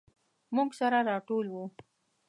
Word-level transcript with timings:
موږ 0.55 0.69
سره 0.79 0.97
راټول 1.09 1.45
وو. 1.53 1.65